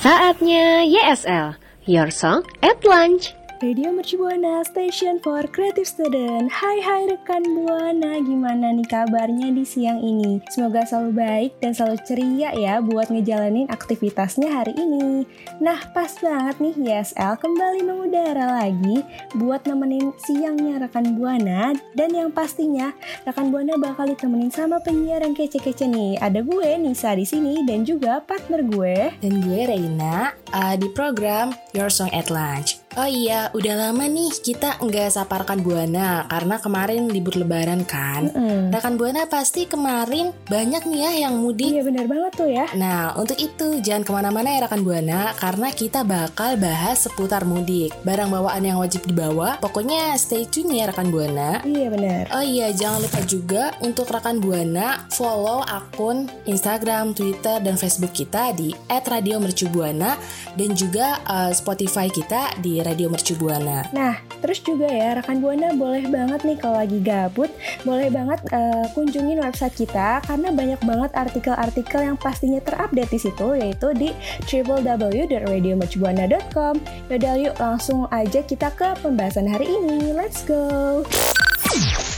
Saatnya 0.00 0.88
YSL, 0.88 1.60
Your 1.84 2.08
Song 2.08 2.40
at 2.64 2.80
Lunch. 2.88 3.36
Radio 3.60 3.92
Merci 3.92 4.16
Buana 4.16 4.64
Station 4.64 5.20
for 5.20 5.44
Creative 5.44 5.84
Student. 5.84 6.48
Hai 6.48 6.80
hai 6.80 7.12
rekan 7.12 7.44
Buana 7.44 8.16
Gimana 8.24 8.72
nih 8.72 8.88
kabarnya 8.88 9.52
di 9.52 9.68
siang 9.68 10.00
ini? 10.00 10.40
Semoga 10.48 10.88
selalu 10.88 11.12
baik 11.20 11.50
dan 11.60 11.76
selalu 11.76 12.00
ceria 12.08 12.56
ya 12.56 12.80
Buat 12.80 13.12
ngejalanin 13.12 13.68
aktivitasnya 13.68 14.48
hari 14.48 14.72
ini. 14.80 15.28
Nah 15.60 15.76
pas 15.92 16.08
banget 16.24 16.56
nih 16.56 16.72
YSL 16.88 17.36
kembali 17.36 17.84
mengudara 17.84 18.64
lagi 18.64 19.04
Buat 19.36 19.68
nemenin 19.68 20.08
siangnya 20.24 20.80
rekan 20.80 21.20
Buana. 21.20 21.76
Dan 21.92 22.16
yang 22.16 22.32
pastinya 22.32 22.96
rekan 23.28 23.52
Buana 23.52 23.76
bakal 23.76 24.08
ditemenin 24.08 24.48
sama 24.48 24.80
penyiar 24.80 25.20
yang 25.20 25.36
kece-kece 25.36 25.84
nih. 25.84 26.16
Ada 26.16 26.40
gue 26.40 26.80
Nisa 26.80 27.12
di 27.12 27.28
sini 27.28 27.60
dan 27.68 27.84
juga 27.84 28.24
partner 28.24 28.64
gue. 28.64 29.20
Dan 29.20 29.44
gue 29.44 29.68
Reina 29.68 30.32
uh, 30.48 30.80
di 30.80 30.88
program 30.96 31.52
Your 31.76 31.92
Song 31.92 32.08
at 32.16 32.32
Lunch. 32.32 32.80
Oh 32.98 33.06
iya, 33.06 33.54
udah 33.54 33.74
lama 33.78 34.02
nih 34.10 34.34
kita 34.42 34.82
nggak 34.82 35.14
sapa 35.14 35.46
rekan 35.46 35.62
Buana 35.62 36.26
karena 36.26 36.58
kemarin 36.58 37.06
libur 37.06 37.38
lebaran 37.38 37.86
kan. 37.86 38.34
Mm-mm. 38.34 38.74
Rekan 38.74 38.98
Buana 38.98 39.30
pasti 39.30 39.70
kemarin 39.70 40.34
banyak 40.50 40.90
nih 40.90 40.98
ya 40.98 41.10
yang 41.30 41.38
mudik. 41.38 41.70
Iya 41.70 41.86
bener 41.86 42.10
banget 42.10 42.32
tuh 42.34 42.50
ya 42.50 42.66
Nah, 42.74 43.14
untuk 43.14 43.38
itu 43.38 43.78
jangan 43.78 44.02
ke 44.02 44.10
mana-mana 44.10 44.50
ya 44.50 44.66
rekan 44.66 44.82
Buana 44.82 45.30
karena 45.38 45.70
kita 45.70 46.02
bakal 46.02 46.58
bahas 46.58 47.06
seputar 47.06 47.46
mudik. 47.46 47.94
Barang 48.02 48.34
bawaan 48.34 48.66
yang 48.66 48.82
wajib 48.82 49.06
dibawa, 49.06 49.62
pokoknya 49.62 50.18
stay 50.18 50.50
tune 50.50 50.74
ya 50.74 50.90
rekan 50.90 51.14
Buana. 51.14 51.62
Iya 51.62 51.94
bener 51.94 52.26
Oh 52.34 52.42
iya, 52.42 52.74
jangan 52.74 53.06
lupa 53.06 53.22
juga 53.22 53.70
untuk 53.86 54.10
rekan 54.10 54.42
Buana 54.42 55.06
follow 55.14 55.62
akun 55.62 56.26
Instagram, 56.50 57.14
Twitter, 57.14 57.62
dan 57.62 57.78
Facebook 57.78 58.10
kita 58.10 58.50
di 58.50 58.74
@radiomercubuana 58.90 60.18
dan 60.58 60.70
juga 60.74 61.22
eh, 61.22 61.54
Spotify 61.54 62.10
kita 62.10 62.58
di 62.58 62.79
Radio 62.82 63.08
Mercu 63.12 63.36
Buana. 63.36 63.84
Nah, 63.92 64.16
terus 64.40 64.64
juga 64.64 64.88
ya, 64.88 65.14
rekan 65.18 65.40
Buana 65.42 65.72
boleh 65.76 66.08
banget 66.08 66.44
nih 66.46 66.58
kalau 66.58 66.76
lagi 66.80 67.00
gabut, 67.02 67.50
boleh 67.84 68.10
banget 68.10 68.40
eh, 68.50 68.84
kunjungin 68.96 69.38
website 69.40 69.74
kita 69.76 70.20
karena 70.24 70.50
banyak 70.52 70.80
banget 70.84 71.14
artikel-artikel 71.14 72.00
yang 72.00 72.16
pastinya 72.18 72.60
terupdate 72.64 73.10
di 73.10 73.18
situ 73.20 73.54
yaitu 73.58 73.92
di 73.96 74.12
www.radiomercubuana.com. 74.46 76.80
Yaudah 77.12 77.34
yuk 77.38 77.54
langsung 77.58 78.06
aja 78.08 78.42
kita 78.44 78.70
ke 78.74 78.94
pembahasan 79.00 79.48
hari 79.48 79.66
ini. 79.68 80.12
Let's 80.16 80.44
go. 80.46 81.04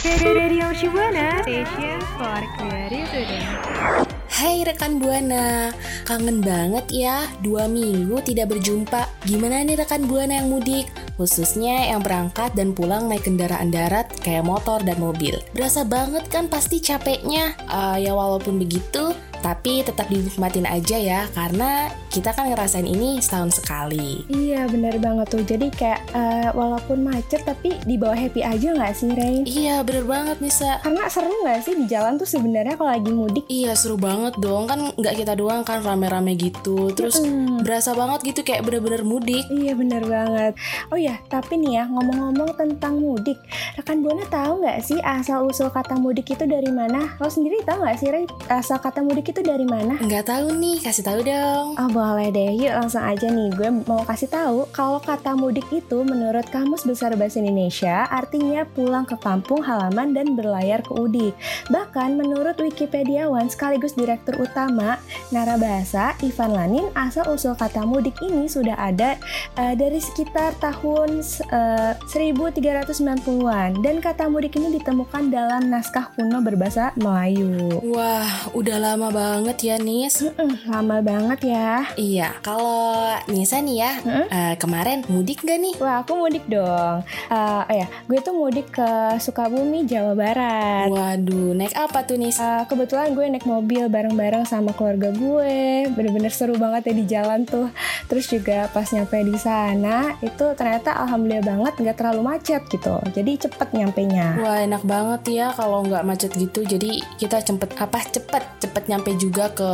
Radio 0.02 0.66
Mercubuana 0.72 1.42
Station 1.42 2.00
for 2.18 2.42
Creative. 2.58 4.11
Hai 4.42 4.66
rekan 4.66 4.98
Buana, 4.98 5.70
kangen 6.02 6.42
banget 6.42 6.90
ya 6.90 7.30
dua 7.46 7.70
minggu 7.70 8.18
tidak 8.26 8.50
berjumpa. 8.50 9.06
Gimana 9.22 9.62
nih 9.62 9.78
rekan 9.78 10.10
Buana 10.10 10.42
yang 10.42 10.50
mudik? 10.50 10.90
Khususnya 11.14 11.94
yang 11.94 12.02
berangkat 12.02 12.50
dan 12.58 12.74
pulang 12.74 13.06
naik 13.06 13.22
kendaraan 13.22 13.70
darat 13.70 14.10
kayak 14.18 14.42
motor 14.42 14.82
dan 14.82 14.98
mobil. 14.98 15.38
Berasa 15.54 15.86
banget 15.86 16.26
kan 16.26 16.50
pasti 16.50 16.82
capeknya. 16.82 17.54
Eh, 17.70 18.02
ya 18.02 18.18
walaupun 18.18 18.58
begitu, 18.58 19.14
tapi 19.46 19.86
tetap 19.86 20.10
dinikmatin 20.10 20.66
aja 20.66 20.98
ya 20.98 21.20
karena 21.38 21.94
kita 22.12 22.30
kan 22.30 22.44
ngerasain 22.46 22.84
ini 22.84 23.16
setahun 23.18 23.56
sekali. 23.56 24.28
Iya 24.28 24.68
bener 24.68 25.00
banget 25.00 25.26
tuh. 25.28 25.42
Jadi 25.42 25.72
kayak 25.72 26.00
eh, 26.12 26.48
walaupun 26.52 27.00
macet 27.00 27.40
tapi 27.42 27.72
dibawa 27.82 28.12
happy 28.12 28.44
aja 28.44 28.68
nggak 28.70 28.92
sih 28.92 29.10
Ray? 29.10 29.42
Iya 29.42 29.80
bener 29.80 30.04
banget 30.04 30.36
Nisa. 30.38 30.76
Karena 30.78 31.08
seru 31.08 31.32
nggak 31.42 31.60
sih 31.62 31.74
di 31.74 31.88
jalan 31.88 32.14
tuh 32.14 32.28
sebenarnya 32.28 32.76
kalau 32.76 32.92
lagi 32.92 33.10
mudik? 33.10 33.44
Iya 33.48 33.72
seru 33.72 33.96
banget 33.96 34.36
dong 34.36 34.68
kan 34.68 34.92
nggak 34.92 35.14
kita 35.16 35.32
doang 35.32 35.64
kan 35.64 35.80
rame-rame 35.80 36.36
gitu 36.36 36.92
terus 36.92 37.16
Mm. 37.22 37.62
berasa 37.62 37.94
banget 37.94 38.24
gitu 38.24 38.40
kayak 38.42 38.66
bener-bener 38.66 39.06
mudik 39.06 39.46
Iya 39.46 39.72
bener 39.72 40.02
banget 40.02 40.52
Oh 40.90 40.98
ya 40.98 41.14
tapi 41.28 41.54
nih 41.54 41.78
ya 41.78 41.84
ngomong-ngomong 41.86 42.56
tentang 42.56 42.98
mudik 42.98 43.38
Rekan 43.72 44.02
Buana 44.02 44.26
tahu 44.26 44.60
nggak 44.60 44.82
sih 44.82 44.98
asal 44.98 45.46
usul 45.46 45.70
kata 45.70 45.94
mudik 45.94 46.26
itu 46.26 46.44
dari 46.44 46.68
mana? 46.68 47.14
Lo 47.16 47.30
sendiri 47.30 47.62
tahu 47.62 47.80
nggak 47.80 47.96
sih 47.96 48.08
Ray 48.10 48.24
asal 48.50 48.76
kata 48.76 49.00
mudik 49.00 49.30
itu 49.30 49.40
dari 49.40 49.62
mana? 49.62 49.96
Nggak 49.96 50.26
tahu 50.26 50.50
nih, 50.52 50.76
kasih 50.82 51.04
tahu 51.04 51.20
dong. 51.22 51.66
Oh 51.78 51.88
boleh 52.02 52.34
deh, 52.34 52.50
yuk 52.58 52.74
langsung 52.74 53.06
aja 53.06 53.30
nih 53.30 53.54
Gue 53.54 53.70
mau 53.86 54.02
kasih 54.02 54.26
tahu 54.26 54.66
kalau 54.74 54.98
kata 54.98 55.38
mudik 55.38 55.70
itu 55.70 56.02
menurut 56.02 56.42
Kamus 56.50 56.82
Besar 56.82 57.14
Bahasa 57.14 57.38
Indonesia 57.38 58.10
Artinya 58.10 58.66
pulang 58.66 59.06
ke 59.06 59.14
kampung 59.22 59.62
halaman 59.62 60.10
dan 60.10 60.34
berlayar 60.34 60.82
ke 60.82 60.90
udik 60.98 61.30
Bahkan 61.70 62.18
menurut 62.18 62.58
Wikipediawan 62.58 63.46
sekaligus 63.46 63.94
Direktur 63.94 64.42
Utama 64.42 64.98
Narabahasa 65.30 66.18
Ivan 66.26 66.50
Lanin 66.58 66.86
Asal-usul 66.98 67.54
kata 67.54 67.86
mudik 67.86 68.18
ini 68.18 68.50
sudah 68.50 68.74
ada 68.74 69.14
eh, 69.54 69.74
dari 69.78 70.02
sekitar 70.02 70.58
tahun 70.58 71.22
eh, 71.54 71.94
1390-an 72.10 73.78
Dan 73.78 74.02
kata 74.02 74.26
mudik 74.26 74.58
ini 74.58 74.74
ditemukan 74.82 75.30
dalam 75.30 75.70
naskah 75.70 76.10
kuno 76.18 76.42
berbahasa 76.42 76.90
Melayu. 76.98 77.78
Wah, 77.94 78.50
udah 78.56 78.76
lama 78.80 79.12
banget 79.12 79.70
ya 79.70 79.76
Nis. 79.78 80.24
Mm, 80.24 80.56
Lama 80.66 80.98
banget 81.04 81.52
ya 81.52 81.91
Iya, 81.96 82.36
kalau 82.40 83.04
Nisa 83.28 83.60
nih 83.60 83.76
ya, 83.84 83.92
Mm-mm. 84.00 84.26
eh, 84.32 84.54
kemarin 84.56 85.04
mudik 85.12 85.44
gak 85.44 85.60
nih? 85.60 85.74
Wah, 85.78 86.00
aku 86.00 86.16
mudik 86.16 86.44
dong. 86.48 87.04
Eh, 87.28 87.62
oh 87.68 87.74
ya, 87.74 87.86
gue 88.08 88.18
tuh 88.24 88.34
mudik 88.34 88.72
ke 88.72 89.20
Sukabumi, 89.20 89.84
Jawa 89.84 90.16
Barat. 90.16 90.88
Waduh, 90.88 91.52
naik 91.52 91.76
apa 91.76 92.04
tuh 92.08 92.16
Nis? 92.16 92.40
Eh, 92.40 92.64
kebetulan 92.68 93.12
gue 93.12 93.24
naik 93.28 93.44
mobil 93.44 93.86
bareng-bareng 93.92 94.48
sama 94.48 94.72
keluarga 94.72 95.12
gue. 95.12 95.86
Bener-bener 95.92 96.32
seru 96.32 96.56
banget 96.56 96.88
ya 96.88 96.94
di 96.96 97.04
jalan 97.04 97.44
tuh. 97.44 97.68
Terus 98.08 98.28
juga 98.28 98.68
pas 98.72 98.88
nyampe 98.88 99.16
di 99.20 99.36
sana, 99.36 100.16
itu 100.24 100.44
ternyata 100.56 100.96
alhamdulillah 100.96 101.44
banget 101.44 101.72
nggak 101.80 101.96
terlalu 101.96 102.20
macet 102.24 102.62
gitu. 102.72 102.96
Jadi 103.12 103.48
cepet 103.48 103.68
nyampenya. 103.76 104.40
Wah, 104.40 104.58
enak 104.64 104.82
banget 104.84 105.22
ya 105.28 105.46
kalau 105.52 105.84
nggak 105.84 106.04
macet 106.04 106.32
gitu. 106.36 106.64
Jadi 106.64 107.04
kita 107.20 107.40
cepet 107.40 107.76
apa 107.76 107.98
cepet 108.00 108.44
cepet 108.64 108.84
nyampe 108.88 109.10
juga 109.20 109.52
ke 109.52 109.68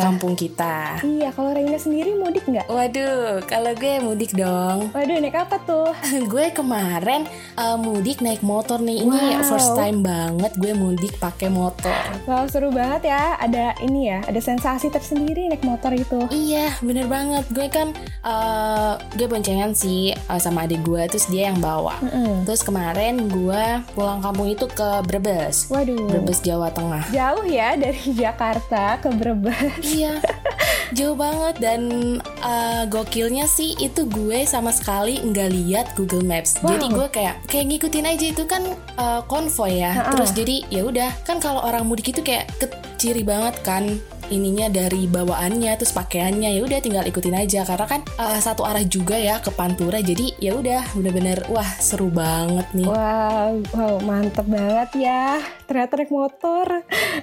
kampung 0.00 0.34
kita. 0.34 1.00
Iya, 1.02 1.30
kalau 1.34 1.52
Reina 1.60 1.76
sendiri 1.76 2.16
mudik 2.16 2.48
nggak? 2.48 2.72
Waduh, 2.72 3.44
kalau 3.44 3.76
gue 3.76 4.00
mudik 4.00 4.32
dong. 4.32 4.88
Waduh, 4.96 5.20
naik 5.20 5.36
apa 5.36 5.60
tuh? 5.60 5.92
gue 6.32 6.48
kemarin 6.56 7.28
eh, 7.52 7.76
mudik 7.76 8.24
naik 8.24 8.40
motor 8.40 8.80
nih. 8.80 9.04
Ini 9.04 9.12
Wow. 9.36 9.44
first 9.44 9.76
time 9.76 10.00
banget 10.00 10.56
gue 10.56 10.72
mudik 10.72 11.20
pakai 11.20 11.52
motor. 11.52 11.92
Wow, 12.24 12.48
seru 12.48 12.72
banget 12.72 13.12
ya. 13.12 13.36
Ada 13.36 13.76
ini 13.84 14.08
ya, 14.08 14.24
ada 14.24 14.40
sensasi 14.40 14.88
tersendiri 14.88 15.52
naik 15.52 15.60
motor 15.60 15.92
itu. 15.92 16.24
Iya, 16.32 16.72
bener 16.80 17.04
banget. 17.04 17.44
Gue 17.52 17.68
kan 17.68 17.92
eh 18.24 18.92
gue 19.20 19.28
boncengan 19.28 19.76
sih 19.76 20.16
eh, 20.16 20.40
sama 20.40 20.64
adik 20.64 20.80
gue, 20.80 21.12
terus 21.12 21.28
dia 21.28 21.52
yang 21.52 21.60
bawa. 21.60 22.00
Mm-mm. 22.00 22.48
Terus 22.48 22.64
kemarin 22.64 23.28
gue 23.28 23.84
pulang 23.92 24.24
kampung 24.24 24.48
itu 24.48 24.64
ke 24.64 25.04
Brebes. 25.04 25.68
Waduh. 25.68 26.08
Brebes 26.08 26.40
Jawa 26.40 26.72
Tengah. 26.72 27.04
Jauh 27.12 27.44
ya 27.44 27.76
dari 27.76 28.16
Jakarta 28.16 28.96
ke 28.96 29.12
Brebes. 29.12 29.76
Iya, 29.84 30.16
jauh 30.94 31.14
banget 31.14 31.54
dan 31.62 31.80
uh, 32.42 32.84
gokilnya 32.90 33.46
sih 33.46 33.78
itu 33.78 34.06
gue 34.06 34.42
sama 34.46 34.74
sekali 34.74 35.22
nggak 35.22 35.50
lihat 35.50 35.86
Google 35.94 36.26
Maps. 36.26 36.58
Wow. 36.60 36.76
Jadi 36.76 36.86
gue 36.90 37.06
kayak 37.10 37.34
kayak 37.46 37.66
ngikutin 37.70 38.06
aja 38.06 38.26
itu 38.30 38.44
kan 38.46 38.62
uh, 38.98 39.22
konvoy 39.26 39.82
ya. 39.82 39.92
Ha-ha. 39.94 40.12
Terus 40.14 40.30
jadi 40.34 40.56
ya 40.68 40.82
udah 40.86 41.10
kan 41.22 41.38
kalau 41.38 41.62
orang 41.62 41.86
mudik 41.86 42.10
itu 42.10 42.22
kayak 42.22 42.50
keciri 42.58 43.22
banget 43.22 43.54
kan 43.62 44.00
ininya 44.30 44.66
dari 44.66 45.04
bawaannya 45.04 45.72
terus 45.74 45.90
pakaiannya 45.90 46.54
ya 46.54 46.62
udah 46.62 46.78
tinggal 46.78 47.04
ikutin 47.04 47.36
aja 47.36 47.62
karena 47.62 47.86
kan 47.86 48.00
uh, 48.16 48.38
satu 48.38 48.62
arah 48.62 48.82
juga 48.82 49.14
ya 49.14 49.38
ke 49.38 49.50
Pantura 49.50 49.98
jadi 49.98 50.32
ya 50.38 50.54
udah 50.54 50.94
bener-bener 50.94 51.42
wah 51.46 51.66
seru 51.76 52.08
banget 52.08 52.66
nih 52.72 52.86
Wow, 52.86 53.62
wow, 53.72 53.96
mantep 54.00 54.46
banget 54.46 54.90
ya. 54.96 55.38
Ternyata 55.64 55.96
naik 55.96 56.10
motor, 56.10 56.66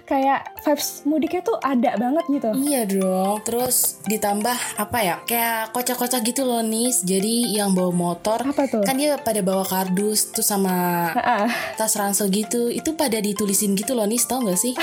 kayak 0.03 0.59
vibes 0.61 1.03
mudiknya 1.03 1.41
tuh 1.41 1.57
ada 1.57 1.95
banget 1.95 2.25
gitu. 2.27 2.49
Iya 2.53 2.81
dong. 2.83 3.43
Terus 3.43 3.99
ditambah 4.03 4.55
apa 4.77 4.97
ya? 4.99 5.15
Kayak 5.23 5.71
kocak-kocak 5.71 6.23
gitu 6.23 6.43
loh 6.43 6.59
Nis. 6.61 7.03
Jadi 7.03 7.53
yang 7.53 7.71
bawa 7.71 7.91
motor 7.91 8.39
Apa 8.41 8.65
tuh? 8.65 8.83
kan 8.83 8.95
dia 8.95 9.15
pada 9.17 9.39
bawa 9.39 9.63
kardus 9.63 10.31
tuh 10.31 10.43
sama 10.43 11.09
Ah, 11.13 11.47
tas 11.75 11.93
ransel 11.93 12.27
gitu. 12.27 12.67
Itu 12.67 12.95
pada 12.95 13.19
ditulisin 13.19 13.75
gitu 13.75 13.93
loh 13.93 14.07
Nis, 14.07 14.25
tau 14.25 14.41
gak 14.41 14.57
sih? 14.57 14.73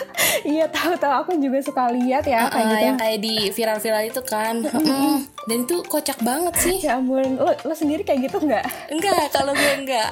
iya 0.46 0.68
tahu-tahu 0.68 1.12
aku 1.24 1.30
juga 1.38 1.58
suka 1.66 1.90
lihat 1.90 2.22
ya 2.22 2.46
kayak 2.46 2.54
Ah, 2.56 2.70
gitu. 2.70 2.84
yang 2.84 2.96
kayak 2.96 3.18
di 3.18 3.34
viral-viral 3.50 4.02
itu 4.04 4.22
kan. 4.22 4.54
Dan 5.44 5.62
itu 5.62 5.78
kocak 5.84 6.18
banget 6.20 6.54
sih. 6.56 6.76
Ya 6.80 6.96
ampun, 6.96 7.34
lo, 7.36 7.50
lo 7.52 7.72
sendiri 7.72 8.02
kayak 8.02 8.26
gitu 8.26 8.38
nggak? 8.40 8.66
Enggak, 8.88 9.26
kalau 9.36 9.50
gue 9.52 9.72
enggak. 9.76 10.10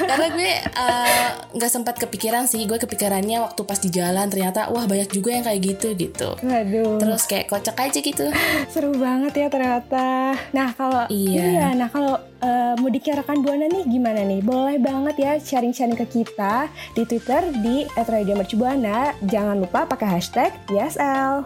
Karena 0.00 0.26
gue 0.30 0.50
eh, 0.60 1.28
nggak 1.50 1.70
sempat 1.70 1.96
kepikiran 1.96 2.44
sih. 2.44 2.64
Gue 2.64 2.76
kepikirannya 2.76 3.40
waktu 3.42 3.60
pas 3.62 3.76
di 3.76 3.88
jalan 3.88 4.26
ternyata 4.26 4.68
wah 4.68 4.84
banyak 4.84 5.08
juga 5.08 5.32
yang 5.32 5.44
kayak 5.44 5.60
gitu 5.60 5.88
gitu. 5.94 6.30
Waduh, 6.38 6.96
Terus 6.96 7.22
kayak 7.24 7.48
kocak 7.48 7.76
aja 7.78 7.98
gitu. 7.98 8.26
seru 8.72 8.92
banget 8.94 9.32
ya 9.34 9.48
ternyata. 9.48 10.36
Nah 10.50 10.68
kalau 10.72 11.04
Iya. 11.08 11.72
nah 11.72 11.88
kalau 11.88 12.16
eh, 12.40 12.74
mudiknya 12.80 13.20
rekan 13.20 13.44
buana 13.44 13.68
nih 13.68 13.84
gimana 13.86 14.24
nih? 14.24 14.40
Boleh 14.40 14.76
banget 14.80 15.16
ya 15.20 15.32
sharing-sharing 15.36 15.96
ke 15.96 16.06
kita 16.08 16.66
di 16.96 17.04
Twitter 17.04 17.42
di 17.60 17.84
@radiomercubuana. 17.94 19.14
Jangan 19.24 19.60
lupa 19.60 19.86
pakai 19.86 20.18
hashtag 20.18 20.50
YSL. 20.72 21.44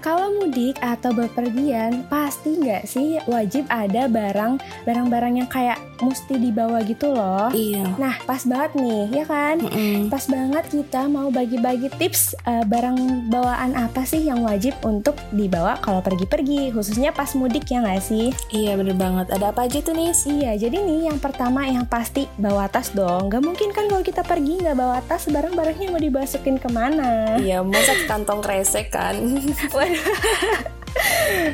Kalau 0.00 0.32
mudik 0.32 0.80
atau 0.80 1.12
bepergian, 1.12 2.08
pasti 2.08 2.56
nggak 2.56 2.88
sih 2.88 3.20
wajib 3.28 3.68
ada 3.68 4.08
barang 4.08 4.56
barang-barang 4.88 5.44
yang 5.44 5.48
kayak 5.52 5.76
mesti 6.00 6.36
dibawa 6.36 6.80
gitu 6.84 7.12
loh. 7.12 7.52
Iya. 7.52 7.96
Nah, 7.96 8.16
pas 8.24 8.42
banget 8.44 8.72
nih, 8.76 9.22
ya 9.22 9.24
kan? 9.24 9.56
Mm-mm. 9.60 10.08
Pas 10.08 10.24
banget 10.26 10.64
kita 10.68 11.06
mau 11.06 11.28
bagi-bagi 11.28 11.88
tips 11.96 12.34
eh, 12.44 12.64
barang 12.64 13.30
bawaan 13.30 13.76
apa 13.76 14.04
sih 14.04 14.24
yang 14.24 14.42
wajib 14.44 14.74
untuk 14.84 15.16
dibawa 15.30 15.78
kalau 15.80 16.00
pergi-pergi, 16.00 16.72
khususnya 16.74 17.12
pas 17.12 17.32
mudik 17.36 17.68
ya 17.68 17.84
nggak 17.84 18.02
sih? 18.02 18.32
Iya 18.50 18.76
bener 18.80 18.96
banget. 18.96 19.30
Ada 19.30 19.52
apa 19.52 19.68
aja 19.68 19.78
tuh 19.80 19.94
Nis? 19.94 20.24
Iya, 20.26 20.56
jadi 20.56 20.80
nih 20.82 21.12
yang 21.12 21.18
pertama 21.20 21.64
yang 21.68 21.84
pasti 21.86 22.26
bawa 22.40 22.66
tas 22.66 22.92
dong. 22.92 23.28
Gak 23.30 23.44
mungkin 23.44 23.70
kan 23.70 23.86
kalau 23.86 24.02
kita 24.02 24.24
pergi 24.24 24.64
nggak 24.64 24.76
bawa 24.76 24.98
tas, 25.04 25.28
barang-barangnya 25.28 25.88
mau 25.92 26.00
dimasukin 26.00 26.56
ke 26.56 26.68
mana? 26.72 27.36
Iya, 27.38 27.60
masa 27.62 27.94
ke 27.94 28.04
kantong 28.08 28.40
kresek 28.40 28.90
kan? 28.92 29.14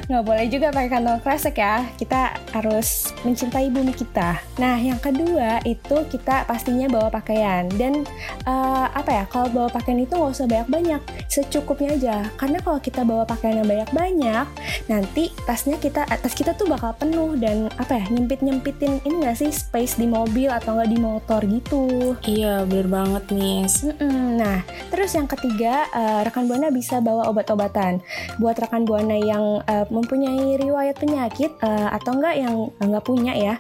nggak 0.08 0.25
boleh 0.25 0.46
juga 0.50 0.73
pakai 0.73 0.90
kantong 0.90 1.20
kresek 1.23 1.56
ya 1.61 1.84
kita 2.00 2.34
harus 2.52 3.12
mencintai 3.23 3.69
bumi 3.70 3.93
kita 3.93 4.40
nah 4.56 4.76
yang 4.76 4.99
kedua 4.99 5.61
itu 5.62 5.96
kita 6.11 6.49
pastinya 6.49 6.88
bawa 6.90 7.08
pakaian 7.12 7.69
dan 7.76 8.02
eh, 8.44 8.87
apa 8.90 9.11
ya 9.11 9.25
kalau 9.28 9.49
bawa 9.52 9.69
pakaian 9.70 10.02
itu 10.02 10.14
nggak 10.17 10.32
usah 10.32 10.49
banyak-banyak 10.49 11.00
secukupnya 11.28 11.90
aja 11.96 12.17
karena 12.40 12.58
kalau 12.64 12.81
kita 12.81 13.02
bawa 13.05 13.28
pakaian 13.28 13.62
yang 13.62 13.69
banyak-banyak 13.69 14.46
nanti 14.88 15.31
tasnya 15.44 15.76
kita 15.79 16.06
tas 16.06 16.34
kita 16.34 16.56
tuh 16.56 16.67
bakal 16.69 16.96
penuh 16.96 17.37
dan 17.37 17.69
apa 17.76 18.00
ya 18.00 18.05
nyempit 18.11 18.40
nyempitin 18.40 19.02
ini 19.05 19.26
nggak 19.26 19.38
sih 19.38 19.50
space 19.52 19.99
di 20.00 20.06
mobil 20.08 20.49
atau 20.49 20.79
nggak 20.79 20.90
di 20.90 20.99
motor 20.99 21.40
gitu 21.44 22.17
iya, 22.25 22.62
bener 22.67 22.88
banget. 22.88 23.25
Mm-mm. 23.32 24.38
Nah, 24.38 24.62
terus 24.93 25.12
yang 25.17 25.26
ketiga, 25.26 25.88
eh, 25.90 26.20
rekan 26.26 26.46
buana 26.46 26.70
bisa 26.70 27.02
bawa 27.02 27.29
obat-obatan. 27.31 28.00
Buat 28.38 28.62
rekan 28.62 28.87
buana 28.87 29.17
yang 29.17 29.61
eh, 29.69 29.87
mempunyai 29.91 30.59
riwayat 30.59 30.97
penyakit 30.99 31.53
eh, 31.63 31.89
atau 31.93 32.17
enggak 32.17 32.35
yang 32.39 32.57
enggak 32.81 33.05
punya 33.05 33.33
ya, 33.35 33.55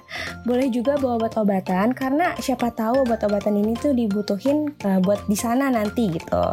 boleh 0.46 0.70
juga 0.70 0.96
bawa 0.96 1.20
obat-obatan 1.22 1.92
karena 1.92 2.32
siapa 2.38 2.72
tahu 2.72 3.04
obat-obatan 3.06 3.58
ini 3.58 3.74
tuh 3.76 3.92
dibutuhin 3.92 4.70
eh, 4.86 4.98
buat 5.02 5.22
di 5.26 5.36
sana 5.36 5.70
nanti 5.70 6.10
gitu. 6.10 6.44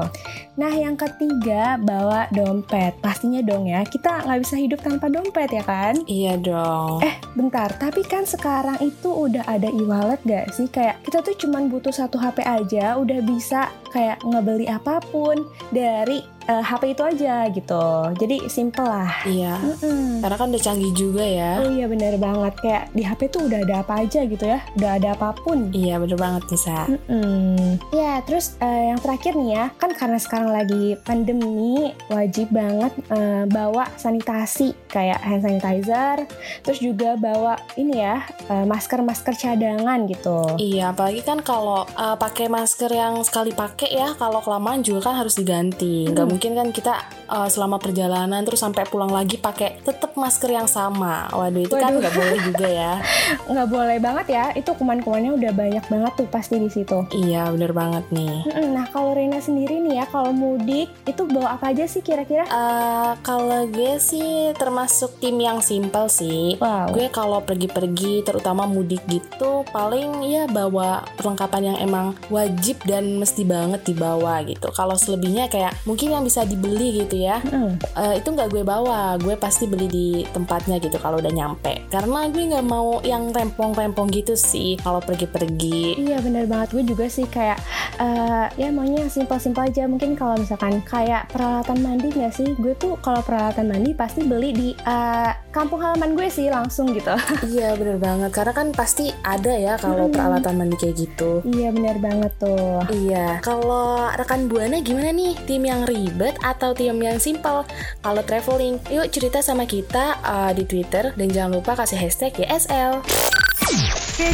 Nah, 0.53 0.69
yang 0.69 0.93
ketiga, 0.93 1.81
bawa 1.81 2.29
dompet. 2.29 2.93
Pastinya 3.01 3.41
dong 3.41 3.65
ya, 3.65 3.81
kita 3.81 4.21
nggak 4.21 4.41
bisa 4.45 4.55
hidup 4.61 4.79
tanpa 4.85 5.09
dompet 5.09 5.49
ya 5.49 5.63
kan? 5.65 5.97
Iya 6.05 6.37
dong. 6.37 7.01
Eh, 7.01 7.17
bentar. 7.33 7.73
Tapi 7.73 8.05
kan 8.05 8.29
sekarang 8.29 8.77
itu 8.77 9.09
udah 9.09 9.41
ada 9.49 9.69
e-wallet 9.73 10.21
gak 10.25 10.53
sih? 10.53 10.69
Kayak 10.69 11.01
kita 11.01 11.25
tuh 11.25 11.33
cuman 11.37 11.73
butuh 11.73 11.89
satu 11.89 12.21
HP 12.21 12.45
aja, 12.45 13.01
udah 13.01 13.19
bisa 13.25 13.73
kayak 13.89 14.21
ngebeli 14.21 14.69
apa 14.69 15.01
pun 15.09 15.41
dari 15.73 16.21
eh, 16.47 16.63
HP 16.63 16.95
itu 16.97 17.03
aja 17.03 17.47
gitu. 17.51 17.85
Jadi 18.17 18.47
simple 18.47 18.85
lah. 18.85 19.11
Iya. 19.27 19.55
Mm-mm. 19.59 20.23
Karena 20.23 20.35
kan 20.39 20.47
udah 20.51 20.63
canggih 20.63 20.93
juga 20.95 21.23
ya. 21.23 21.63
Oh 21.63 21.71
iya 21.71 21.85
bener 21.87 22.15
banget. 22.17 22.53
Kayak 22.59 22.83
di 22.91 23.03
HP 23.03 23.21
tuh 23.31 23.47
udah 23.47 23.59
ada 23.63 23.75
apa 23.83 23.93
aja 24.03 24.21
gitu 24.25 24.45
ya. 24.45 24.59
Udah 24.75 24.91
ada 24.99 25.07
apa 25.15 25.35
pun. 25.37 25.69
Iya, 25.71 25.99
bener 25.99 26.17
banget 26.19 26.43
Nisa. 26.51 26.87
Mm-mm. 26.87 27.79
Ya, 27.91 28.19
terus 28.25 28.55
eh, 28.59 28.93
yang 28.93 28.99
terakhir 28.99 29.33
nih 29.37 29.49
ya, 29.53 29.65
kan 29.77 29.91
karena 29.93 30.19
sekarang 30.19 30.49
lagi 30.51 30.97
pandemi, 31.03 31.91
wajib 32.09 32.49
banget 32.51 32.93
eh, 33.11 33.43
bawa 33.49 33.89
sanitasi 33.97 34.73
kayak 34.89 35.19
hand 35.21 35.41
sanitizer, 35.41 36.27
terus 36.61 36.79
juga 36.79 37.17
bawa 37.17 37.57
ini 37.75 38.01
ya 38.01 38.23
eh, 38.49 38.65
masker-masker 38.65 39.33
cadangan 39.35 40.05
gitu. 40.09 40.57
Iya, 40.57 40.93
apalagi 40.93 41.21
kan 41.25 41.39
kalau 41.41 41.85
uh, 41.97 42.15
pakai 42.17 42.47
masker 42.47 42.91
yang 42.91 43.21
sekali 43.25 43.51
pakai 43.51 43.89
ya, 43.93 44.13
kalau 44.15 44.39
kelamaan 44.39 44.81
juga 44.85 45.11
kan 45.11 45.19
harus 45.19 45.35
diganti. 45.37 46.09
Nggak 46.09 46.27
mungkin 46.33 46.57
kan 46.57 46.67
kita 46.73 46.93
uh, 47.29 47.45
selama 47.45 47.77
perjalanan 47.77 48.41
terus 48.41 48.65
sampai 48.65 48.89
pulang 48.89 49.13
lagi 49.13 49.37
pakai 49.37 49.85
tetap 49.85 50.17
masker 50.17 50.49
yang 50.49 50.65
sama. 50.65 51.29
Waduh, 51.29 51.61
itu 51.61 51.75
kan 51.77 51.93
Waduh. 51.93 52.01
nggak 52.01 52.15
boleh 52.17 52.39
juga 52.41 52.67
ya. 52.67 52.93
Nggak 53.53 53.69
boleh 53.69 53.97
banget 54.01 54.27
ya, 54.33 54.45
itu 54.57 54.71
kuman-kumannya 54.73 55.31
udah 55.35 55.51
banyak 55.53 55.85
banget 55.85 56.13
tuh 56.17 56.27
pasti 56.29 56.57
di 56.57 56.69
situ. 56.71 57.05
iya, 57.13 57.49
bener 57.53 57.75
banget 57.75 58.05
nih. 58.09 58.45
Nah 58.71 58.89
kalau 58.89 59.13
Rena 59.13 59.37
sendiri 59.37 59.77
nih 59.83 60.01
ya, 60.01 60.05
kalau 60.09 60.33
mudik 60.33 60.89
itu 61.05 61.21
bawa 61.29 61.59
apa 61.59 61.75
aja 61.75 61.85
sih 61.85 62.01
kira-kira? 62.01 62.47
Uh, 62.49 63.13
kalau 63.21 63.69
gue 63.69 63.99
sih 64.01 64.55
termasuk 64.57 65.21
tim 65.21 65.37
yang 65.37 65.59
simple 65.61 66.09
sih. 66.09 66.57
Wow. 66.57 66.89
Gue 66.95 67.11
kalau 67.13 67.43
pergi-pergi, 67.43 68.25
terutama 68.25 68.65
mudik 68.65 69.03
gitu, 69.05 69.67
paling 69.69 70.23
ya 70.25 70.49
bawa 70.49 71.05
perlengkapan 71.19 71.75
yang 71.75 71.77
emang 71.83 72.07
wajib 72.33 72.79
dan 72.87 73.19
mesti 73.19 73.45
banget 73.45 73.85
dibawa 73.85 74.41
gitu. 74.47 74.71
Kalau 74.73 74.95
selebihnya 74.97 75.51
kayak 75.51 75.75
mungkin 75.83 76.15
yang 76.15 76.22
bisa 76.23 76.43
dibeli 76.43 77.03
gitu 77.03 77.19
ya, 77.19 77.43
Mm. 77.43 77.75
eh, 77.79 78.13
itu 78.19 78.27
nggak 78.29 78.49
gue 78.49 78.63
bawa. 78.63 79.19
Gue 79.19 79.35
pasti 79.35 79.67
beli 79.67 79.87
di 79.87 80.07
tempatnya 80.31 80.79
gitu 80.79 80.95
kalau 80.97 81.19
udah 81.19 81.29
nyampe. 81.29 81.83
Karena 81.91 82.31
gue 82.31 82.43
nggak 82.47 82.65
mau 82.65 83.03
yang 83.03 83.29
rempong-rempong 83.29 84.07
gitu 84.09 84.33
sih 84.33 84.79
kalau 84.79 84.99
pergi-pergi. 84.99 85.99
Iya 85.99 86.21
bener 86.21 86.47
banget 86.47 86.71
gue 86.71 86.83
juga 86.85 87.05
sih 87.07 87.27
kayak 87.27 87.59
eh, 87.97 88.45
ya 88.55 88.69
maunya 88.69 89.03
yang 89.03 89.11
simpel-simpel 89.11 89.67
aja 89.67 89.83
mungkin 89.85 90.13
kalau 90.13 90.37
misalkan 90.37 90.79
kayak 90.85 91.27
peralatan 91.29 91.81
mandi 91.81 92.07
nggak 92.09 92.31
sih 92.31 92.53
gue 92.55 92.73
tuh 92.75 92.95
kalau 92.99 93.19
peralatan 93.19 93.67
mandi 93.67 93.91
pasti 93.91 94.23
beli 94.23 94.49
di 94.53 94.69
eh, 94.73 95.31
kampung 95.53 95.79
halaman 95.79 96.17
gue 96.17 96.27
sih 96.27 96.49
langsung 96.49 96.89
gitu 96.91 97.13
Iya 97.53 97.77
bener 97.77 98.01
banget. 98.01 98.33
Karena 98.33 98.53
kan 98.57 98.67
pasti 98.73 99.13
ada 99.21 99.53
ya 99.53 99.77
kalau 99.77 100.09
peralatan 100.09 100.57
mandi 100.57 100.75
kayak 100.75 100.95
gitu. 100.97 101.45
iya 101.45 101.69
bener 101.69 102.01
banget 102.01 102.33
tuh 102.41 102.81
Iya, 102.89 103.37
kalau 103.45 104.09
rekan 104.17 104.49
buana 104.49 104.81
gimana 104.81 105.13
nih? 105.13 105.37
Tim 105.45 105.63
yang 105.63 105.85
ribet 105.85 106.33
atau 106.41 106.73
tim 106.73 106.97
yang 106.97 107.21
simpel? 107.21 107.61
Kalau 108.01 108.21
traveling, 108.25 108.81
yuk 108.89 109.07
cerita 109.13 109.39
sama 109.45 109.69
kita 109.69 110.17
uh, 110.25 110.51
di 110.51 110.65
Twitter 110.65 111.13
dan 111.13 111.27
jangan 111.29 111.61
lupa 111.61 111.77
kasih 111.77 112.01
hashtag 112.01 112.33
YSL. 112.41 113.05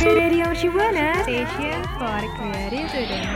Radio 0.04 0.52
Shibuana, 0.56 1.20
station 1.24 1.80
for 1.96 2.22
creative. 2.36 3.28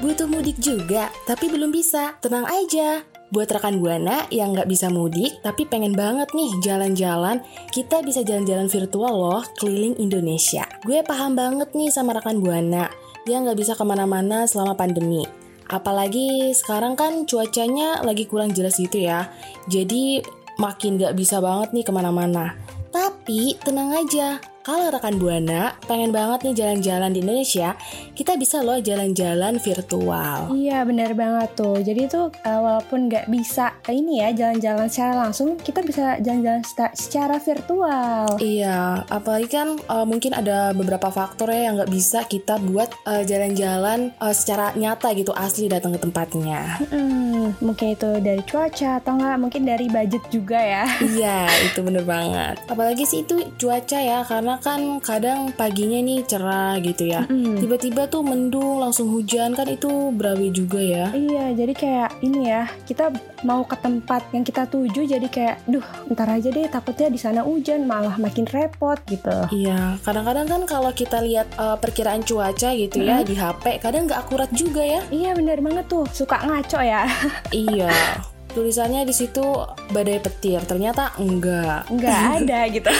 Butuh 0.00 0.24
mudik 0.24 0.56
juga, 0.56 1.12
tapi 1.28 1.52
belum 1.52 1.68
bisa. 1.68 2.16
Tenang 2.24 2.48
aja. 2.48 3.04
Buat 3.30 3.54
rekan 3.54 3.78
Buana 3.78 4.26
yang 4.34 4.50
nggak 4.50 4.66
bisa 4.66 4.90
mudik, 4.90 5.38
tapi 5.46 5.62
pengen 5.62 5.94
banget 5.94 6.34
nih 6.34 6.50
jalan-jalan, 6.66 7.38
kita 7.70 8.02
bisa 8.02 8.26
jalan-jalan 8.26 8.66
virtual 8.66 9.14
loh 9.14 9.42
keliling 9.54 9.94
Indonesia. 10.02 10.66
Gue 10.82 11.06
paham 11.06 11.38
banget 11.38 11.70
nih 11.70 11.94
sama 11.94 12.18
rekan 12.18 12.42
Buana 12.42 12.90
yang 13.30 13.46
nggak 13.46 13.58
bisa 13.62 13.78
ke 13.78 13.86
mana-mana 13.86 14.50
selama 14.50 14.74
pandemi. 14.74 15.22
Apalagi 15.70 16.50
sekarang 16.50 16.98
kan 16.98 17.22
cuacanya 17.30 18.02
lagi 18.02 18.26
kurang 18.26 18.50
jelas 18.50 18.74
gitu 18.82 18.98
ya. 18.98 19.30
Jadi 19.70 20.18
makin 20.58 20.98
gak 20.98 21.14
bisa 21.14 21.38
banget 21.38 21.70
nih 21.70 21.86
ke 21.86 21.92
mana-mana. 21.94 22.58
Tapi 22.90 23.54
tenang 23.62 23.94
aja, 23.94 24.42
kalau 24.60 24.92
rekan 24.92 25.16
Buana 25.16 25.72
pengen 25.88 26.12
banget 26.12 26.44
nih 26.44 26.54
jalan-jalan 26.64 27.10
di 27.16 27.24
Indonesia, 27.24 27.72
kita 28.12 28.36
bisa 28.36 28.60
loh 28.60 28.76
jalan-jalan 28.76 29.56
virtual. 29.56 30.52
Iya 30.52 30.84
benar 30.84 31.16
banget 31.16 31.56
tuh. 31.56 31.80
Jadi 31.80 32.12
tuh 32.12 32.28
uh, 32.44 32.60
walaupun 32.60 33.08
nggak 33.08 33.32
bisa 33.32 33.72
ini 33.88 34.20
ya 34.20 34.36
jalan-jalan 34.36 34.88
secara 34.92 35.26
langsung, 35.26 35.56
kita 35.56 35.80
bisa 35.80 36.20
jalan-jalan 36.20 36.60
secara 36.92 37.40
virtual. 37.40 38.36
Iya, 38.36 39.08
apalagi 39.08 39.48
kan 39.48 39.80
uh, 39.88 40.04
mungkin 40.04 40.36
ada 40.36 40.76
beberapa 40.76 41.08
faktor 41.08 41.52
ya 41.52 41.72
yang 41.72 41.80
nggak 41.80 41.92
bisa 41.92 42.28
kita 42.28 42.60
buat 42.60 42.92
uh, 43.08 43.24
jalan-jalan 43.24 44.12
uh, 44.20 44.34
secara 44.36 44.76
nyata 44.76 45.16
gitu 45.16 45.32
asli 45.32 45.72
datang 45.72 45.96
ke 45.96 46.00
tempatnya. 46.04 46.76
Hmm, 46.92 47.56
mungkin 47.64 47.96
itu 47.96 48.20
dari 48.20 48.44
cuaca 48.44 49.00
atau 49.00 49.16
nggak 49.16 49.36
mungkin 49.40 49.62
dari 49.64 49.88
budget 49.88 50.22
juga 50.28 50.60
ya. 50.60 50.84
Iya, 51.00 51.48
itu 51.64 51.80
bener 51.80 52.04
banget. 52.04 52.60
Apalagi 52.68 53.08
sih 53.08 53.24
itu 53.24 53.40
cuaca 53.56 53.98
ya 53.98 54.20
karena 54.22 54.49
karena 54.50 54.66
kan 54.66 54.82
kadang 54.98 55.40
paginya 55.54 56.02
nih 56.02 56.26
cerah 56.26 56.74
gitu 56.82 57.06
ya. 57.06 57.22
Mm. 57.30 57.62
tiba-tiba 57.62 58.10
tuh 58.10 58.26
mendung 58.26 58.82
langsung 58.82 59.06
hujan 59.06 59.54
kan 59.54 59.70
itu 59.70 60.10
berawi 60.10 60.50
juga 60.50 60.82
ya. 60.82 61.14
Iya 61.14 61.54
jadi 61.54 61.70
kayak 61.70 62.10
ini 62.26 62.50
ya 62.50 62.66
kita 62.82 63.14
mau 63.46 63.62
ke 63.62 63.78
tempat 63.78 64.26
yang 64.34 64.42
kita 64.42 64.66
tuju 64.66 65.06
jadi 65.06 65.22
kayak 65.30 65.62
duh 65.70 65.86
ntar 66.10 66.34
aja 66.34 66.50
deh 66.50 66.66
takutnya 66.66 67.14
di 67.14 67.20
sana 67.22 67.46
hujan 67.46 67.86
malah 67.86 68.18
makin 68.18 68.42
repot 68.50 68.98
gitu. 69.06 69.38
Iya 69.54 70.02
kadang-kadang 70.02 70.50
kan 70.50 70.62
kalau 70.66 70.90
kita 70.90 71.22
lihat 71.22 71.46
uh, 71.54 71.78
perkiraan 71.78 72.26
cuaca 72.26 72.74
gitu 72.74 72.98
mm. 72.98 73.06
ya 73.06 73.16
di 73.22 73.38
HP 73.38 73.78
kadang 73.78 74.10
nggak 74.10 74.26
akurat 74.26 74.50
juga 74.50 74.82
ya. 74.82 74.98
Iya 75.14 75.38
bener 75.38 75.62
banget 75.62 75.86
tuh 75.86 76.10
suka 76.10 76.42
ngaco 76.42 76.82
ya. 76.82 77.06
Iya 77.54 77.94
tulisannya 78.52 79.06
di 79.06 79.14
situ 79.14 79.42
badai 79.90 80.20
petir 80.22 80.62
ternyata 80.66 81.12
enggak. 81.18 81.90
Enggak 81.90 82.18
ada 82.42 82.68
gitu. 82.70 82.90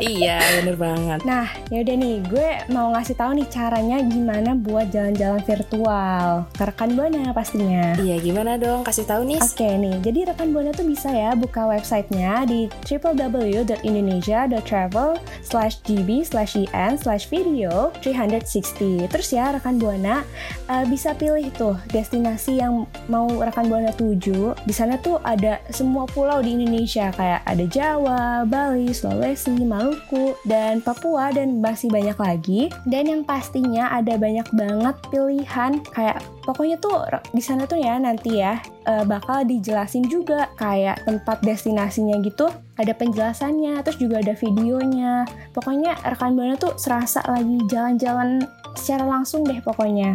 Iya 0.00 0.40
bener 0.60 0.76
banget. 0.76 1.24
Nah 1.24 1.48
ya 1.68 1.80
udah 1.84 1.96
nih 1.96 2.20
gue 2.26 2.48
mau 2.72 2.90
ngasih 2.92 3.16
tahu 3.16 3.34
nih 3.40 3.46
caranya 3.48 4.02
gimana 4.02 4.54
buat 4.56 4.90
jalan-jalan 4.90 5.42
virtual. 5.44 6.44
Ke 6.52 6.64
rekan 6.68 6.96
buana 6.96 7.32
pastinya. 7.32 7.94
Iya 8.00 8.18
gimana 8.20 8.58
dong? 8.60 8.84
Kasih 8.84 9.06
tahu 9.08 9.24
nih. 9.28 9.38
Oke 9.40 9.68
nih 9.68 10.00
jadi 10.04 10.24
rekan 10.34 10.52
buana 10.52 10.72
tuh 10.72 10.86
bisa 10.88 11.10
ya 11.12 11.34
buka 11.36 11.66
websitenya 11.68 12.46
di 12.48 12.68
www.indonesia.travel 12.86 15.18
slash 15.44 15.80
gb 15.84 16.24
slash 16.24 16.56
in 16.56 16.98
slash 17.00 17.28
video 17.28 17.92
360 18.00 19.08
terus 19.08 19.32
ya 19.32 19.52
rekan 19.54 19.78
buana 19.80 20.24
uh, 20.68 20.84
bisa 20.86 21.14
pilih 21.16 21.50
tuh 21.54 21.76
destinasi 21.90 22.58
yang 22.60 22.86
mau 23.08 23.26
rekan 23.40 23.68
buana 23.68 23.92
tuju. 23.94 24.54
Di 24.64 24.74
sana 24.74 24.93
sana 24.94 25.02
tuh 25.02 25.18
ada 25.26 25.58
semua 25.74 26.06
pulau 26.06 26.38
di 26.38 26.54
Indonesia 26.54 27.10
kayak 27.10 27.42
ada 27.50 27.66
Jawa, 27.66 28.46
Bali, 28.46 28.94
Sulawesi, 28.94 29.66
Maluku, 29.66 30.38
dan 30.46 30.78
Papua 30.78 31.34
dan 31.34 31.58
masih 31.58 31.90
banyak 31.90 32.14
lagi. 32.14 32.70
Dan 32.86 33.10
yang 33.10 33.26
pastinya 33.26 33.90
ada 33.90 34.14
banyak 34.14 34.46
banget 34.54 34.94
pilihan 35.10 35.82
kayak 35.90 36.22
pokoknya 36.46 36.78
tuh 36.78 36.94
di 37.34 37.42
sana 37.42 37.66
tuh 37.66 37.82
ya 37.82 37.98
nanti 37.98 38.38
ya 38.38 38.62
uh, 38.86 39.02
bakal 39.02 39.42
dijelasin 39.42 40.06
juga 40.06 40.46
kayak 40.54 41.02
tempat 41.02 41.42
destinasinya 41.42 42.14
gitu. 42.22 42.46
Ada 42.78 42.94
penjelasannya 42.94 43.82
terus 43.82 43.98
juga 43.98 44.22
ada 44.22 44.38
videonya. 44.38 45.26
Pokoknya 45.50 45.98
rekan 46.06 46.38
buana 46.38 46.54
tuh 46.54 46.78
serasa 46.78 47.18
lagi 47.26 47.58
jalan-jalan 47.66 48.46
secara 48.78 49.02
langsung 49.02 49.42
deh 49.42 49.58
pokoknya. 49.58 50.14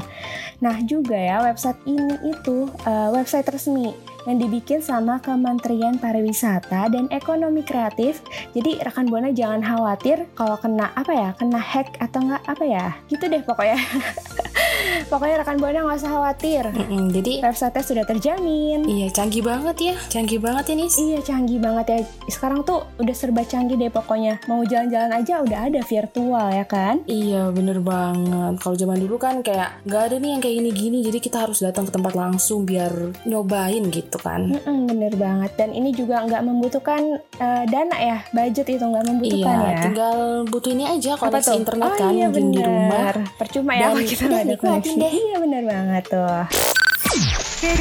Nah 0.63 0.79
juga 0.87 1.19
ya 1.19 1.43
website 1.43 1.79
ini 1.83 2.15
itu 2.31 2.71
uh, 2.87 3.11
website 3.11 3.47
resmi 3.51 3.91
yang 4.29 4.37
dibikin 4.37 4.77
sama 4.77 5.17
Kementerian 5.17 5.97
Pariwisata 5.97 6.93
dan 6.93 7.09
Ekonomi 7.09 7.65
Kreatif. 7.65 8.21
Jadi 8.53 8.77
rekan 8.85 9.09
buana 9.09 9.33
jangan 9.33 9.65
khawatir 9.65 10.29
kalau 10.37 10.53
kena 10.61 10.93
apa 10.93 11.09
ya, 11.09 11.29
kena 11.33 11.57
hack 11.57 11.97
atau 11.97 12.21
nggak 12.21 12.43
apa 12.45 12.63
ya, 12.69 12.87
gitu 13.09 13.25
deh 13.25 13.41
pokoknya. 13.41 13.81
Pokoknya 15.09 15.41
rekan 15.41 15.57
buana 15.57 15.81
nggak 15.85 15.99
usah 15.99 16.11
khawatir. 16.11 16.63
Mm-mm, 16.69 17.09
jadi 17.09 17.41
website 17.41 17.81
sudah 17.81 18.05
terjamin. 18.05 18.85
Iya 18.85 19.07
canggih 19.09 19.41
banget 19.41 19.77
ya, 19.81 19.95
canggih 20.11 20.37
banget 20.37 20.77
ini. 20.77 20.85
Ya, 20.85 20.97
iya 20.99 21.19
canggih 21.25 21.59
banget 21.59 21.85
ya. 21.89 21.99
Sekarang 22.29 22.61
tuh 22.61 22.85
udah 23.01 23.15
serba 23.15 23.41
canggih 23.41 23.79
deh 23.79 23.89
pokoknya. 23.89 24.37
Mau 24.45 24.61
jalan-jalan 24.61 25.11
aja 25.15 25.41
udah 25.41 25.59
ada 25.71 25.81
virtual 25.81 26.47
ya 26.53 26.65
kan? 26.67 27.01
Iya 27.09 27.49
bener 27.49 27.81
banget. 27.81 28.61
Kalau 28.61 28.75
zaman 28.77 28.99
dulu 29.01 29.15
kan 29.17 29.41
kayak 29.41 29.81
nggak 29.87 30.01
ada 30.11 30.15
nih 30.21 30.29
yang 30.37 30.41
kayak 30.43 30.55
gini-gini. 30.61 30.97
Jadi 31.01 31.17
kita 31.17 31.37
harus 31.47 31.59
datang 31.63 31.89
ke 31.89 31.91
tempat 31.95 32.13
langsung 32.13 32.67
biar 32.67 32.91
nyobain 33.25 33.83
gitu 33.89 34.17
kan. 34.21 34.53
Mm-mm, 34.53 34.89
bener 34.89 35.13
banget. 35.17 35.51
Dan 35.57 35.73
ini 35.73 35.89
juga 35.95 36.21
nggak 36.25 36.43
membutuhkan 36.45 37.01
uh, 37.41 37.63
dana 37.65 37.97
ya, 37.97 38.17
budget 38.29 38.67
itu 38.69 38.83
nggak 38.85 39.05
membutuhkan 39.09 39.57
iya, 39.57 39.71
ya. 39.73 39.81
tinggal 39.89 40.17
butuh 40.45 40.71
ini 40.71 40.85
aja 40.85 41.11
koneksi 41.17 41.55
internet 41.57 41.91
oh, 41.91 41.97
kan 41.97 42.13
iya, 42.13 42.27
di 42.29 42.61
rumah. 42.61 43.13
Percuma 43.35 43.71
ya 43.73 43.91
Dan 43.91 44.05
kita 44.11 44.25
ada 44.29 44.55
koneksi. 44.81 45.07
Iya 45.11 45.35
bener 45.43 45.63
banget 45.67 46.03
tuh. 46.07 46.43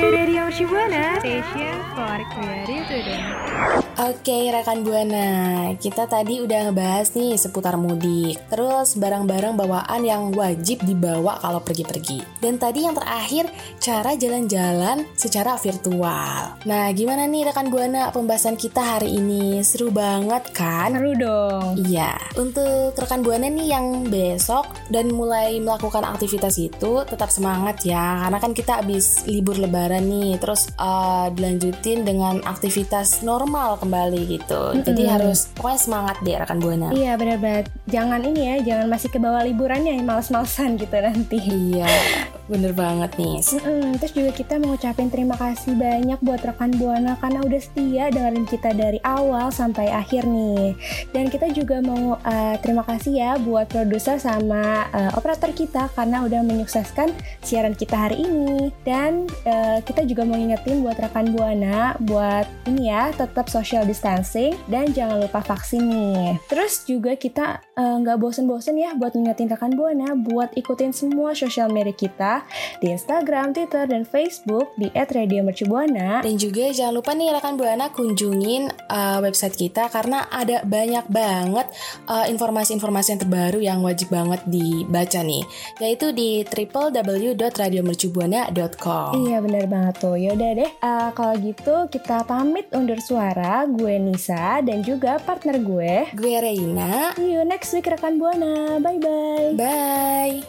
Radio 0.03 0.51
Shibuana, 0.51 1.23
station 1.23 1.77
for 1.95 2.19
creative 2.35 2.83
student. 2.91 3.88
Oke 3.99 4.47
rekan 4.55 4.87
Buana, 4.87 5.75
kita 5.75 6.07
tadi 6.07 6.39
udah 6.39 6.71
ngebahas 6.71 7.19
nih 7.19 7.35
seputar 7.35 7.75
mudik, 7.75 8.39
terus 8.47 8.95
barang-barang 8.95 9.59
bawaan 9.59 10.07
yang 10.07 10.31
wajib 10.39 10.87
dibawa 10.87 11.35
kalau 11.43 11.59
pergi-pergi. 11.59 12.23
Dan 12.39 12.63
tadi 12.63 12.87
yang 12.87 12.95
terakhir, 12.95 13.51
cara 13.83 14.15
jalan-jalan 14.15 15.03
secara 15.19 15.59
virtual. 15.59 16.63
Nah 16.63 16.95
gimana 16.95 17.27
nih 17.27 17.51
rekan 17.51 17.75
Buana 17.75 18.15
pembahasan 18.15 18.55
kita 18.55 18.79
hari 18.79 19.19
ini? 19.19 19.67
Seru 19.67 19.91
banget 19.91 20.47
kan? 20.55 20.95
Seru 20.95 21.19
dong. 21.19 21.83
Iya, 21.83 22.15
untuk 22.39 22.95
rekan 22.95 23.27
Buana 23.27 23.51
nih 23.51 23.67
yang 23.67 24.07
besok 24.07 24.79
dan 24.95 25.11
mulai 25.11 25.59
melakukan 25.59 26.07
aktivitas 26.07 26.55
itu 26.63 27.03
tetap 27.03 27.35
semangat 27.35 27.83
ya, 27.83 28.23
karena 28.23 28.39
kan 28.39 28.55
kita 28.55 28.79
habis 28.79 29.27
libur 29.27 29.59
lebaran 29.59 30.07
nih, 30.07 30.39
terus 30.39 30.71
uh, 30.79 31.35
dilanjutin 31.35 32.07
dengan 32.07 32.39
aktivitas 32.47 33.27
normal 33.27 33.88
kembali 33.89 34.21
gitu. 34.29 34.61
Mm 34.61 34.75
-hmm. 34.77 34.87
Jadi 34.93 35.03
harus 35.09 35.49
pokoknya 35.57 35.81
semangat 35.81 36.17
deh 36.21 36.37
rekan 36.37 36.61
buana. 36.61 36.89
Iya 36.93 37.17
benar 37.17 37.41
banget. 37.41 37.67
Jangan 37.89 38.21
ini 38.21 38.41
ya, 38.45 38.57
jangan 38.61 38.87
masih 38.93 39.09
ke 39.09 39.17
bawah 39.17 39.41
liburannya 39.41 39.97
yang 39.97 40.05
males-malesan 40.05 40.77
gitu 40.77 40.93
nanti. 41.01 41.41
Iya, 41.41 41.89
bener 42.49 42.73
banget 42.73 43.13
nih. 43.21 43.39
Mm 43.45 43.61
-hmm. 43.61 43.89
Terus 44.01 44.13
juga 44.17 44.31
kita 44.33 44.55
mengucapin 44.57 45.09
terima 45.13 45.37
kasih 45.37 45.77
banyak 45.77 46.19
buat 46.25 46.41
rekan 46.43 46.73
buana 46.81 47.15
karena 47.21 47.45
udah 47.45 47.61
setia 47.61 48.09
dengerin 48.09 48.49
kita 48.49 48.73
dari 48.73 48.99
awal 49.05 49.53
sampai 49.53 49.93
akhir 49.93 50.25
nih. 50.25 50.75
Dan 51.13 51.29
kita 51.29 51.53
juga 51.53 51.79
mau 51.85 52.17
uh, 52.19 52.57
terima 52.65 52.83
kasih 52.89 53.13
ya 53.21 53.33
buat 53.37 53.69
produser 53.69 54.17
sama 54.17 54.89
uh, 54.91 55.13
operator 55.15 55.53
kita 55.53 55.93
karena 55.93 56.25
udah 56.25 56.41
menyukseskan 56.43 57.13
siaran 57.45 57.77
kita 57.77 57.95
hari 58.09 58.25
ini. 58.25 58.73
Dan 58.83 59.29
uh, 59.45 59.79
kita 59.85 60.09
juga 60.09 60.25
mau 60.25 60.41
ingetin 60.41 60.81
buat 60.81 60.97
rekan 60.97 61.31
buana 61.37 61.95
buat 62.01 62.49
ini 62.65 62.89
ya 62.89 63.13
tetap 63.13 63.53
social 63.53 63.85
distancing 63.85 64.57
dan 64.73 64.91
jangan 64.97 65.21
lupa 65.21 65.45
vaksin 65.45 65.85
nih. 65.85 66.41
Terus 66.49 66.89
juga 66.89 67.13
kita 67.15 67.68
nggak 67.79 68.19
uh, 68.19 68.21
bosen-bosen 68.21 68.75
ya 68.75 68.99
buat 68.99 69.15
ngingetin 69.15 69.47
rekan 69.47 69.79
buana 69.79 70.19
buat 70.19 70.51
ikutin 70.59 70.91
semua 70.91 71.31
sosial 71.39 71.71
media 71.71 71.95
kita 71.95 72.43
di 72.83 72.91
Instagram, 72.91 73.55
Twitter, 73.55 73.87
dan 73.87 74.03
Facebook 74.03 74.75
di 74.75 74.91
@radiomercubuana. 74.91 76.27
Dan 76.27 76.35
juga 76.35 76.75
jangan 76.75 76.99
lupa 76.99 77.15
nih 77.15 77.31
rekan 77.39 77.55
buana 77.55 77.95
kunjungin 77.95 78.67
uh, 78.91 79.23
website 79.23 79.55
kita 79.55 79.87
karena 79.95 80.27
ada 80.31 80.63
banyak 80.67 81.07
banget 81.07 81.71
uh, 82.11 82.27
informasi-informasi 82.27 83.15
yang 83.15 83.23
terbaru 83.23 83.63
yang 83.63 83.79
wajib 83.87 84.11
banget 84.11 84.43
dibaca 84.51 85.23
nih, 85.23 85.47
yaitu 85.79 86.11
di 86.11 86.43
www.radiomercubuana.com. 86.43 89.23
Iya 89.23 89.39
bener 89.39 89.71
banget 89.71 89.95
tuh. 90.03 90.19
Yaudah 90.19 90.51
deh, 90.59 90.67
uh, 90.83 91.15
kalau 91.15 91.39
gitu 91.39 91.87
kita 91.89 92.27
pamit 92.27 92.67
undur 92.75 92.99
suara 92.99 93.69
gue 93.69 94.01
Nisa 94.01 94.65
dan 94.65 94.83
juga 94.83 95.21
partner 95.23 95.61
gue 95.61 96.09
Gue 96.17 96.35
Reina 96.41 97.13
See 97.15 97.35
you 97.35 97.45
next 97.45 97.68
week 97.75 97.89
rekan 97.89 98.17
Buana. 98.17 98.79
Bye-bye. 98.81 99.57
Bye. 99.59 100.41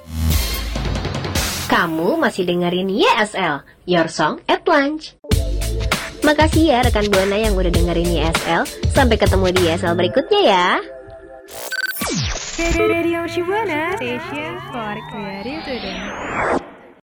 Kamu 1.69 2.17
masih 2.17 2.49
dengerin 2.49 2.89
YSL 2.89 3.61
Your 3.85 4.09
Song 4.09 4.41
at 4.49 4.65
Lunch. 4.65 5.13
Makasih 6.25 6.75
ya 6.75 6.79
rekan 6.83 7.07
Buana 7.07 7.39
yang 7.39 7.55
udah 7.55 7.71
dengerin 7.71 8.11
YSL 8.11 8.67
Sampai 8.91 9.15
ketemu 9.15 9.55
di 9.55 9.61
YSL 9.71 9.95
berikutnya 9.95 10.41
ya. 10.43 10.67
Radio 12.59 13.23
Shibuana 13.23 13.95
Station 13.95 14.59
for 14.67 14.95
Creative 15.07 15.63
Student 15.63 16.58